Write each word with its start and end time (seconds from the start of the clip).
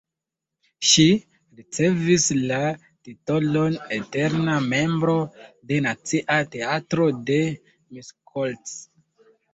Ŝi 0.91 1.03
ricevis 1.59 2.25
la 2.51 2.61
titolon 3.09 3.77
eterna 3.99 4.55
membro 4.73 5.15
de 5.73 5.81
Nacia 5.89 6.39
Teatro 6.57 7.07
de 7.29 7.41
Miskolc. 7.51 8.73